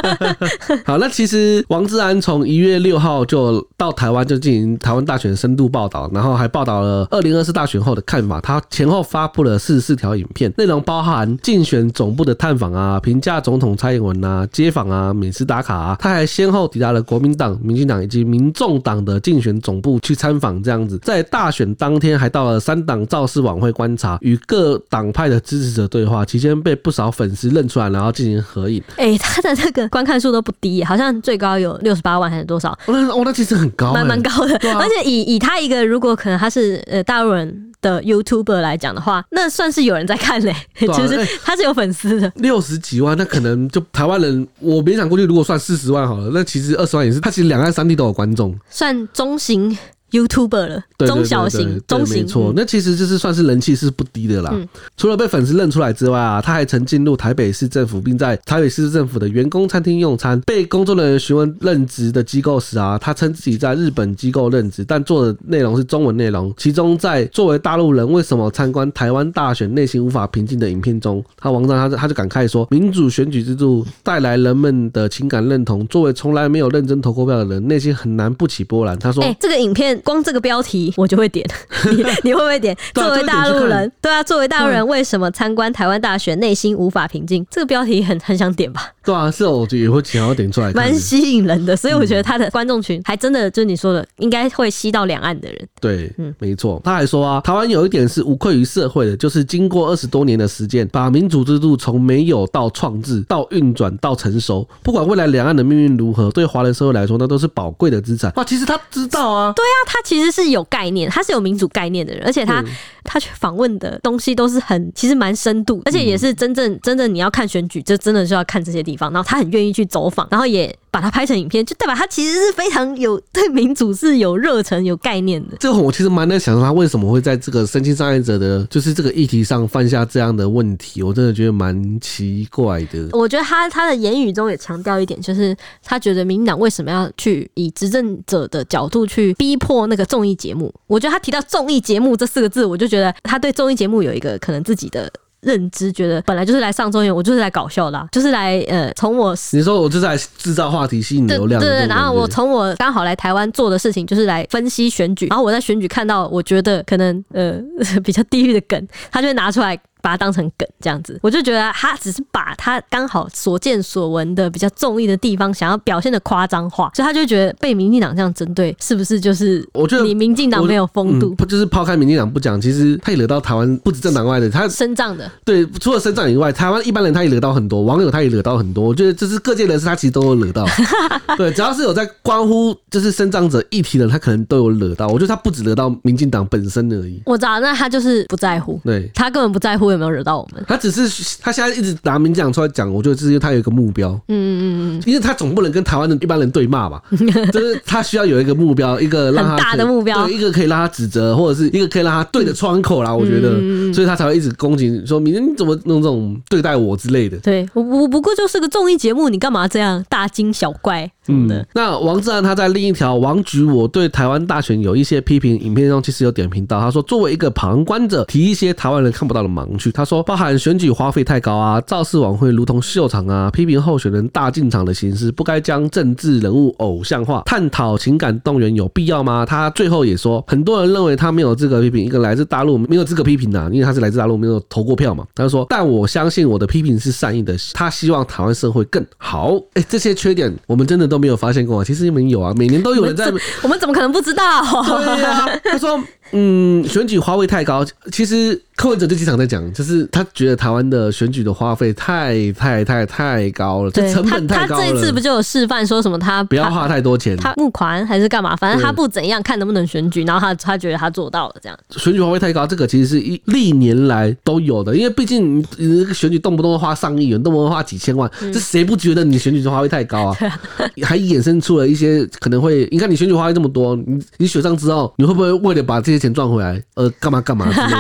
[0.84, 8.42] 好，那其实王志安从一月六号就到台湾，就进行台湾大选深度报道，然后还报道了二零二四大选后的看法。
[8.42, 15.96] 他前后发布了四十四条影片，内容包含竞选总部的探访啊，评价总统蔡英文啊，街访啊，美食打卡啊。
[16.00, 20.98] 他还先后抵达了国民党、民进党以及民众党的竞选总部去参访，这样子。
[21.04, 26.26] 在大选当天，还到了三党造势晚会观察，与各党派的支持者对话。
[26.26, 28.84] 期间被不少粉丝认出来，然后进行合影。
[28.98, 32.72] 哎、欸，他的那个观看数都不低，好像最高有六十八万还是多少？
[32.86, 34.56] 哦，那哦，那其实很高，蛮蛮高的。
[34.70, 40.66] 啊、而且以以他一个，如果可能他是呃大陆人的 YouTuber 来讲的话，那算是有人在看嘞，啊、
[40.98, 42.32] 就是他是有粉丝的。
[42.36, 47.20] 六十几万，那可能就台湾人，我没想过去，如果算四十万好了，那其实二十万也是。
[47.20, 49.78] 他其实两岸三地都有观众，算中型。
[50.12, 54.52] YouTuber 了，中小型、中型，没错，那其实就是算是人气是不低的啦。
[54.54, 54.66] 嗯、
[54.96, 60.40] 除了被粉丝认出来之外啊，他还曾进入台北市政府，并在台北市政府的员工餐厅用餐。
[60.42, 66.54] 被工作人员询问任职的机构时啊，他称自己在日本机构任职，但做的内容是中文内容。
[66.56, 75.86] 其中在作为大陆人为什么参观台湾大选内心无法平静的影片中，他王章他他就感慨说，民主选举制度带来人们的情感认同。
[75.88, 78.98] 作为从来没有认真投过票的人，内心很难不起波澜。
[78.98, 81.46] 他说：“哎、欸，这个影片。”光这个标题我就会点，
[81.92, 82.76] 你你会不会点？
[82.94, 87.46] 作为大陆人，对啊，作为大陆人，为什么参观台湾大学内心无法平静？
[87.50, 88.92] 这个标题很很想点吧？
[89.08, 91.76] 对啊，是我觉得也会想要点出来，蛮吸引人的。
[91.76, 95.68] 所以我觉得他的观众群还真的就是你说的，应该会吸到两岸的人。
[95.82, 96.80] 对，嗯，没错。
[96.86, 108.32] 他还说啊，台湾有一点是无愧于社会的，就是经过二十多年的时间，把民主制度从没有到创制到运转到成熟，不管未来两岸的命运如何，对华人社会来说，那都是宝贵的资产。
[108.36, 110.28] 哇，其实他知道啊，对啊，他其实。
[110.38, 112.68] 是有概念，他是有民主概念的人，而且他、嗯、
[113.08, 119.12] 他去访问的东西都是很其实蛮深度，而且也是真正真正你要看选举，就真的是要看这些地方。
[119.12, 125.58] 然后他很愿意去走访，然后也把它拍成影片，就代表他其实是非常有对民主是有热忱、有概念的。
[125.60, 133.10] 这个我其实蛮能想到他为什么会在这个身心障碍者的，就是这个议题上犯下这样的问题，我真的觉得蛮奇怪的。
[133.12, 140.74] 我觉得他他的言语中也强调一点，就是他觉得民进党为什么要去以执政者的角度去逼迫那个综艺节目？
[140.88, 145.12] 我觉得他提到综艺节目这四个字，我就觉得他对综艺节目有一个可能自己的
[145.48, 157.60] 认知，觉得本来就是来上综艺，我就是来搞笑的，就是来呃，从我你说我就是来制造话题、吸引流量，对对，然后我从我刚好来台湾做的事情，就是来分析选举，然后我在选举看到我觉得可能呃
[158.04, 159.80] 比较地狱的梗，他就会拿出来。
[160.08, 161.20] 把它当成梗这样子。
[161.22, 171.36] 我就觉得他只是把他刚好所见所闻的比较中意的地方，想要表现的夸张化，所以他就觉得被民进党这样针对，是不是就是我觉得你民进党没有风度？
[171.36, 178.86] 不、嗯、就是抛开民进党不讲，其实他也惹到台湾不止政党外的，他身障的对，除了身障以外，台湾一般人他也惹到很多网友，他也惹到很多。
[178.86, 180.66] 我觉得这是各界人士，他其实都有惹到。
[181.36, 185.08] 对，只要是有在关乎就是身障者议题的，他可能都有惹到。
[185.08, 187.22] 我觉得他不止惹到民进党本身而已。
[187.26, 190.64] 我知道，那他就是不在乎，对，他根本不在乎有没有惹到我们。
[190.68, 194.12] 他只是他现在一直拿名讲出来讲，我觉得这是他有一个目标。
[194.28, 197.02] 嗯嗯嗯嗯，因为他总不能跟台湾的一般人对骂吧？
[197.52, 203.14] 就是他需要有一个目标，一个让他很大的目标，对，一个可以让他指责，或者是一个可以让他对的窗口啦。
[203.14, 203.60] 我觉得，
[203.94, 207.38] 所以他才会一直攻击，说明天你怎么弄这种对待我之类的。
[207.38, 211.12] 对，我我不过就是个综艺节目，你干嘛这样大惊小怪？
[211.28, 219.92] 嗯，那王志安他在另一条王局，我对台湾大选有一些批评，影片中其实有点评到，他说作为一个旁观者，提一些台湾人看不到的盲区。
[219.92, 229.46] 他说，包含选举花费太高啊，造势晚会如同秀场啊，批评候选人大进场的形式，不该将政治人物偶像化，探讨情感动员有必要吗？
[229.46, 235.26] 他最后也说，很多人认为他没有资格批评一个来自大陆没有资格批评的，因为他是来自大陆没有投过票嘛。
[235.36, 239.56] 他就说，但我相信我的批评是善意的，他希望台湾社会更好。
[239.74, 243.26] 哎，这些缺点我们真的都没有发现过啊，其实你们有啊，每年都有人在，
[243.62, 244.62] 我们，怎么可能不知道？
[245.06, 246.02] 对呀、啊， 他说，
[246.32, 248.62] 嗯，选举花费太高，其实。
[248.78, 254.84] 柯文哲就经常在讲，就是他觉得台湾的选举的花费太太太太高了，这成本太高了。
[254.84, 258.56] 他这一次不就有示范说什么他不要花太多钱，他募款还是干嘛？
[258.56, 261.76] 反正他不怎样，看能不能选举，然后他他觉得他做到了这样。
[261.90, 270.38] 选举花费太高，这个其实是一历年来都有的，因为毕竟你你个选举动不动花上亿元，动不动花几千万，这谁不觉得你选举的花费太高啊？
[271.08, 277.98] 还衍生出了一些可能会，你看你选举花费这么多，你你选上之后，你会不会为了把这些钱赚回来，呃，干嘛干嘛之类的？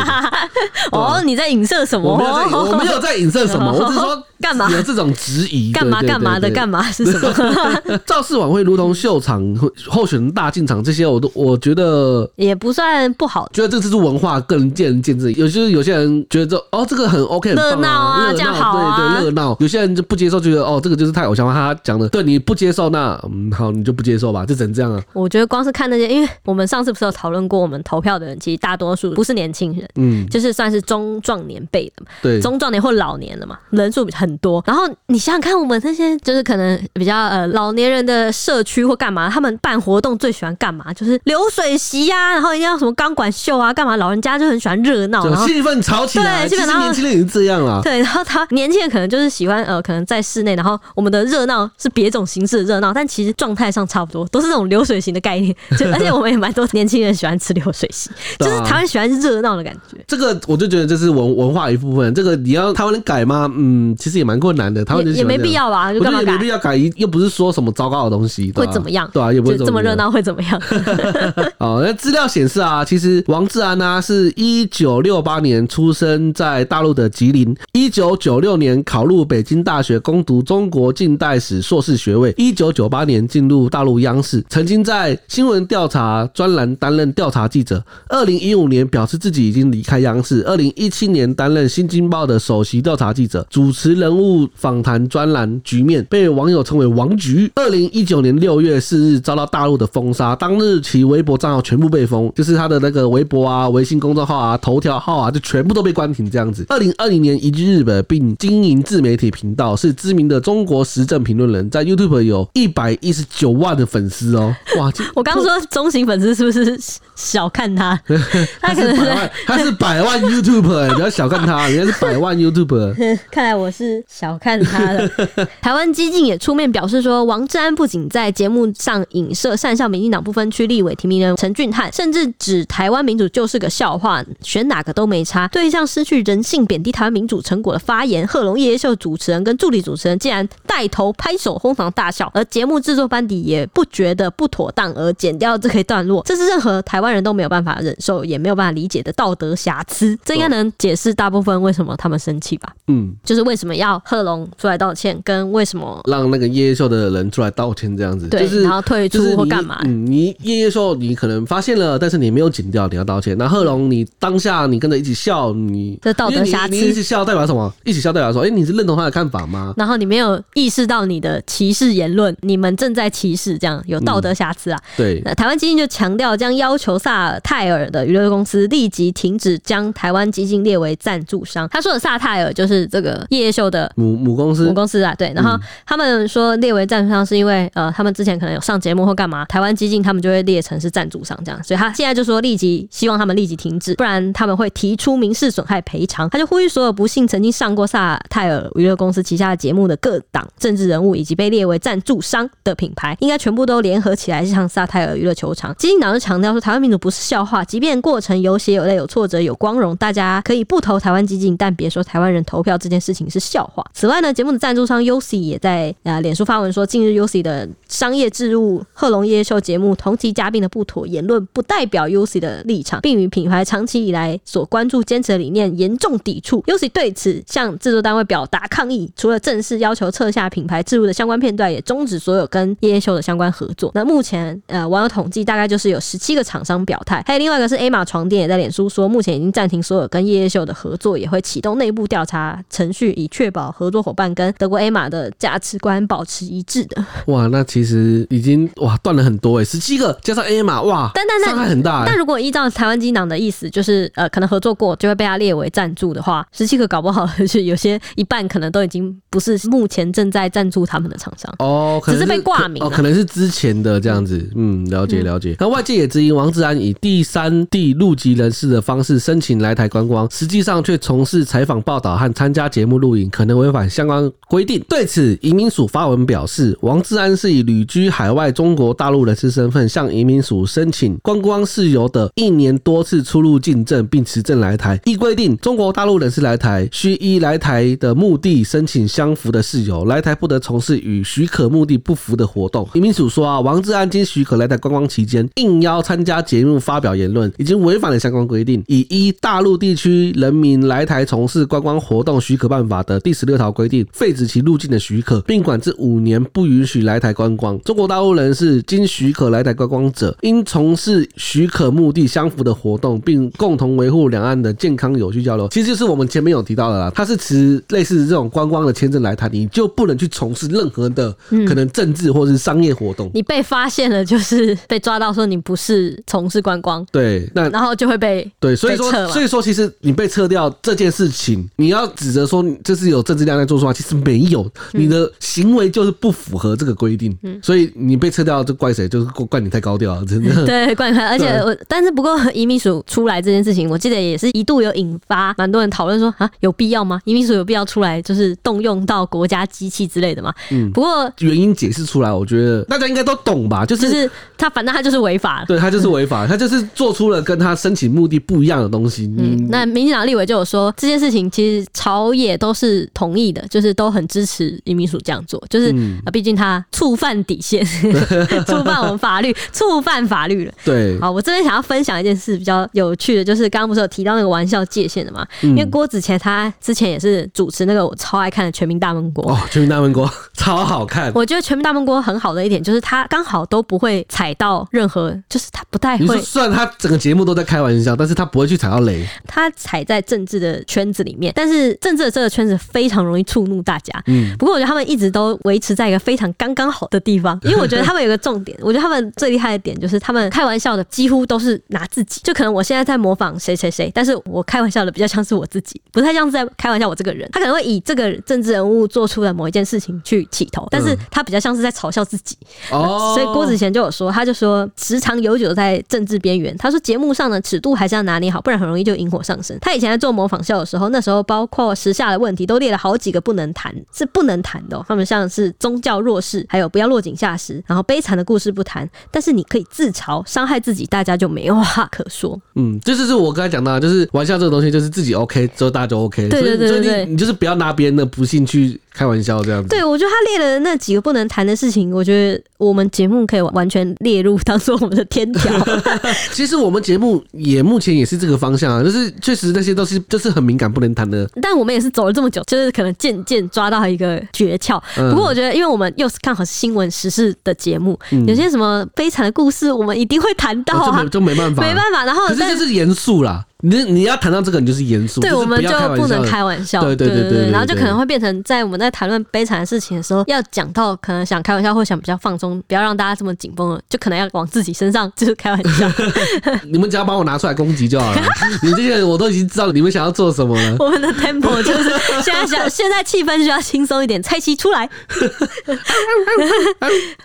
[0.91, 2.11] 哦，你在影射什么？
[2.11, 4.23] 我没有在，我没有在影射什么，我只是说。
[4.41, 5.71] 干嘛有这种质疑？
[5.71, 6.49] 干嘛干嘛的？
[6.51, 7.97] 干嘛是什么？
[8.05, 9.43] 造势晚会如同秀场，
[9.87, 13.49] 候选人大进场，这些我都我觉得也不算不好。
[13.53, 15.31] 觉得这次是文化，个人见仁见智。
[15.33, 19.55] 有些有些人觉得哦，这个很 OK，热闹啊，这样好啊，对对，热闹。
[19.59, 21.53] 有些人就不接受，觉得哦，这个就是太偶像化。
[21.53, 25.01] 他讲的，对你不接受，那嗯，好，你就不接受吧，就只能这样啊。
[25.13, 34.87] 我觉得光是看那些，因为我们上次不是有讨论过，我们投票的人其实大多数不是年轻人，嗯，就是算是中壮年辈的嘛，对，中壮年或老年了嘛，人数很多，然后。
[35.09, 40.93] 你想想看，我们这些就是可能比较呃老年人的社区或干嘛，他们办活动最喜欢干嘛？
[40.93, 43.95] 就是流水席呀、啊，然后一定要什么钢管秀啊，干嘛？
[43.95, 46.45] 老人家就很喜欢热闹，然后气氛吵起来。
[46.45, 47.79] 对，基本上年轻人也是这样啊。
[47.81, 55.55] 对，然后他年轻人可能就是喜欢呃，可能在室内，然后我们的热闹是别种形式的热闹，但其实状态上差不多，都是那种流水型的概念。
[55.79, 58.09] 就而且我们也蛮多年轻人喜欢吃流水席，
[58.39, 59.97] 就是台湾喜欢热闹的感觉。
[60.05, 62.13] 这个我就觉得这是文文化一部分。
[62.13, 63.49] 这个你要台湾人改吗？
[63.55, 64.83] 嗯，其实也蛮困难的。
[65.05, 65.67] 也也没必要。
[65.67, 66.31] 吧，就干嘛改？
[66.31, 69.09] 没必要改，又不是说什么糟糕的东西，会怎么样？
[69.13, 70.61] 对啊，也不会这么热闹，会怎么样？
[71.59, 95.47] 哦，那资料显示啊，其实王志安呢、啊，是一九六八年出生在大陆的吉林，一九九六年考入北京大学攻读中国近代史硕士学位，一九九八年进入大陆央视，曾经在新闻调查专栏担任调查记者，二零一五年表示自己已经离开央视，二零一七年担任新京报的首席调查记者，主持人物访谈专栏。
[95.63, 97.51] 局面被网友称为“王局”。
[97.55, 106.65] 二零一九年六月四日遭到大陆的封杀，当日其微博账号全部被封，就是他的那个微博啊、微信公众号啊、头条号啊，就全部都被关停这样子。
[106.69, 114.55] 二零二零年移居日本，并经营自媒体频道，是知名的中国时政评论人，在 YouTube 有一百一十九万的粉丝哦。
[114.77, 116.77] 哇， 我刚刚说中型粉丝是不是
[117.15, 117.99] 小看他？
[118.61, 123.17] 他可能是百万，他是百万 YouTuber，不要小看他，人家是百万 YouTuber。
[123.31, 125.07] 看来我是小看他了。
[125.61, 135.47] 台湾激进也出面表示说，王志安不仅在节目上影射善笑民进党不分区立委提名人陈俊翰，甚至指台湾民主就是个笑话，选哪个都没差。
[135.47, 150.17] 对象失去人性、贬低台湾民主成果的发言，贺龙夜夜秀主持人跟助理主持人竟然带头拍手哄堂大笑，而节目制作班底也不觉得不妥当而剪掉这个段落，这是任何台湾人都没有办法忍受，也没有办法理解的道德瑕疵。
[150.25, 152.73] 这应该能解释大部分为什么他们生气吧？
[152.87, 159.79] 嗯，就是为什么要要贺龙出来道歉，跟为什么让那个夜夜秀的人出来道歉这样子，对，就是然后退出或干嘛？
[159.85, 163.37] 嗯，你夜夜秀你可能发现了，但是你没有剪掉，你要道歉。
[163.37, 167.73] 那贺龙你当下你跟着一起笑，你这道德瑕疵，你一起笑代表什么？
[167.83, 169.73] 一起笑代表说，哎、欸，你是认同他的看法吗？
[169.77, 174.79] 然后你没有意识到你的歧视言论，你们正在歧视，这样有道德瑕疵啊？
[174.83, 181.67] 嗯、对，那台湾基金就强调将要求萨泰尔的娱乐公司立即停止将台湾基金列为赞助商。
[181.69, 185.13] 他说的萨泰尔就是这个夜夜秀的母母公司，母公司啊。
[185.17, 196.29] 对，然后他们说列为赞助商是因为呃，他们之前可能有上节目或干嘛，台湾基进他们就会列成是赞助商这样，所以他现在就说立即希望他们立即停止，不然他们会提出民事损害赔偿。
[196.29, 205.73] 他就呼吁所有不幸曾经上过萨泰尔娱乐公司旗下的节目的各党政治人物以及被列为赞助商的品牌，应该全部都联合起来向萨泰尔娱乐球场。
[205.75, 213.85] 基进党就强调说，台湾民主不是笑话，即便过程有血有泪、有挫折、有光荣，大家可以不投台湾基进，但别说台湾人投票这件事情是笑话。
[213.93, 226.61] 此外呢，节目的赞助商 UC 也在呃脸书发文说，近日 UC 的商业置入贺龙夜秀节目同期嘉宾的不妥言论，不代表 UC 的立场，并与品牌长期以来所关注坚持的理念严重抵触。
[226.63, 233.91] UC 对此向制作单位表达抗议，除了正式要求撤下品牌置入的相关片段，也终止所有跟夜夜秀的相关合作。
[233.93, 247.03] 那目前呃网友统计大概就是有十七个厂商表态，还有另外一个是 A 玛床垫也在脸书说，目前已经暂停所有跟夜夜秀的合作，也会启动内部调查程序，以确保合作伙伴跟德国 A 玛的价值观保持一致的。
[247.25, 252.03] 哇，那其实已经哇断了很多哎，十七个加上 A 玛哇，但但但伤害很大。
[252.05, 265.55] 但如果依照台湾基进党的意思，就是呃可能合作过就会被他列为赞助的话，十七个搞不好是有些一半可能都已经不是目前正在赞助他们的厂商哦，只是被挂名哦，可能是之前的这样子，嗯，了解了解。
[265.57, 274.83] 那、嗯、外界也质疑王志安以第三地入籍人士的方式申请来台观光，实际上却从事采访报道和参加节目录影，可能违反相关规定。
[274.89, 284.99] 对此，移民署发文表示，王志安是以旅居海外中国大陆人士身份向移民署申请观光事由的一年多次出入境证，并持证来台。
[285.05, 292.89] 依规定，中国大陆人士来台需依来台的目的申请相符的事由，来台不得从事与许可目的不符的活动。
[292.95, 307.77] 移民署说啊，王志安经许可来台观光期间，应邀参加节目发表言论，已经违反了相关规定，以依《大陆地区人民来台从事观光活动许可办法》的第十六条规定，废止其入境的许可，并管制五年不允许来台观光。
[307.81, 315.67] 中国大陆人士经许可来台观光者，应从事许可目的相符的活动，并共同维护两岸的健康有序交流。
[315.67, 321.29] 其实就是我们前面有提到的啦，他是持类似这种观光的签证来台，你就不能去从事任何的
[321.67, 323.27] 可能政治或是商业活动。
[323.27, 339.07] 嗯、你被发现了，就是被抓到说你不是从事观光，对，那然后就会被对，所以说所以说其实你被撤掉这件事情，你要指责说这是有政治量在做出来，其实没有，你的行为就是不符合这个规定，嗯，所以你被撤掉就怪谁？
[339.07, 340.53] 就是怪你太高调了，真的。
[340.65, 347.19] 对，怪你， 而且我但是不过移民署出来这件事情，我记得也是一度有引发蛮多人讨论说啊，有必要吗？
[347.25, 350.53] 移民署有必要出来就是动用到国家机器之类的吗？
[350.71, 353.85] 嗯，不过原因解释出来，我觉得大家应该都懂吧？
[353.85, 359.31] 就是、就是、他反正他就是违法了， 对他就是违法，他就是做出了跟他申请目的不一样的东西。
[359.37, 365.93] 嗯，那民进党立委就有说这件事情其实朝野都是同意的，就是都很支持移民署这样做，就是
[366.25, 367.85] 啊，毕竟他触犯底线，
[368.65, 370.73] 触犯我们法律， 触犯法律了。
[370.83, 375.45] 对，好，我这边想要分享一件事比较有趣的，就是刚刚不是有提到那个玩笑界限的嘛？
[375.61, 381.31] 因为郭子乾他之前也是主持那个我超爱看的《全民大闷锅》哦，《全民大闷锅》 超好看。
[381.33, 386.39] 我觉得《全民大闷锅》很好的一点就是他刚好都不会踩到任何，就是他不太会。
[386.41, 389.25] 虽然他整个节目都在开玩笑，但是他不会去踩到雷。
[389.47, 394.11] 他踩在政治的圈子里面，但是政治的这个圈子非常容易触怒大家。
[394.25, 407.47] 嗯，不过我觉得他们一直都维持在一个非常刚刚好的地方， 因为我觉得他们有个重点，我觉得他们最厉害的点就是他们开玩笑的几乎都是拿自己，就可能我现在在模仿谁谁谁，但是我开玩笑的比较像是我自己，不太像是在开玩笑我这个人。
[407.53, 412.57] 他可能会以这个政治人物做出的某一件事情去起头，但是他比较像是在嘲笑自己。
[412.91, 416.75] 哦，所以郭子贤就有说，他就说时常游走在政治边缘。
[416.77, 419.77] 他说节目上的尺度还是要拿捏好，不然很容易就引火上身。
[419.79, 425.03] 他以前在做模仿秀的时候，那时候包括时下的问题都列了好几个不能谈，是不能谈的。
[425.07, 432.59] 他们像是宗教弱势，还有不要落井下石，然后悲惨的故事不谈，但是你可以自嘲，伤害自己，大家就没有话可说。
[432.75, 436.47] 嗯，这就是我刚才讲到，就是玩笑这个东西，就是自己 OK 之后大家就 OK。
[436.49, 438.99] 对对对对，所以你你就是不要拿别人的不幸去。
[439.17, 439.89] 开玩笑这样子。
[439.89, 445.73] 对，我觉得他列的那几个不能谈的事情，我觉得我们节目可以完全列入当做我们的天条。
[446.53, 451.49] 其实我们节目也目前也是这个方向啊，就是确实那些都是就是很敏感不能谈的。
[451.59, 455.01] 但我们也是走了这么久，就是可能渐渐抓到一个诀窍。
[455.31, 462.23] 不过我觉得，因为我们又是看好是新闻时事的节目，嗯、有些什么悲惨的故事，我们一定会谈到啊，就没办法，没办法。
[462.23, 463.65] 然后，可是就是严肃啦。
[463.83, 476.11] 你你要谈到这个，你就是严肃，对，我们就不能开玩笑，对对对对，对，然后就可能会变成在我们在谈论悲惨的事情的时候，要讲到可能想开玩笑或想比较放松，不要让大家这么紧绷了，就可能要往自己身上就是开玩笑。
[476.91, 478.41] 你们只要把我拿出来攻击就好了，
[478.81, 480.95] 你这些我都已经知道你们想要做什么了。
[480.97, 482.09] 我们的 tempo 就是
[482.41, 485.07] 现在想， 现在气氛需要轻松一点，蔡西出来，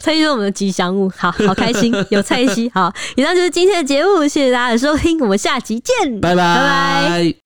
[0.01, 2.71] 蔡西是我们的吉祥物，好好开心，有蔡西。
[2.75, 6.22] 好，以上就是今天的节目，谢谢大家的收听，我们下期见。
[6.23, 6.37] 拜拜。
[6.37, 7.42] 拜拜。